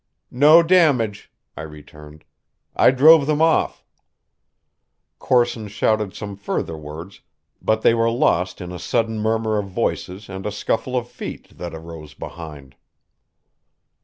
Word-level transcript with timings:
"No 0.31 0.63
damage," 0.63 1.31
I 1.55 1.61
returned. 1.61 2.25
"I 2.75 2.89
drove 2.89 3.27
them 3.27 3.39
off." 3.39 3.85
Corson 5.19 5.67
shouted 5.67 6.15
some 6.15 6.35
further 6.35 6.75
words, 6.75 7.21
but 7.61 7.83
they 7.83 7.93
were 7.93 8.09
lost 8.09 8.61
in 8.61 8.71
a 8.71 8.79
sudden 8.79 9.19
murmur 9.19 9.59
of 9.59 9.67
voices 9.69 10.27
and 10.27 10.47
a 10.47 10.51
scuffle 10.51 10.97
of 10.97 11.07
feet 11.07 11.55
that 11.55 11.75
arose 11.75 12.15
behind. 12.15 12.75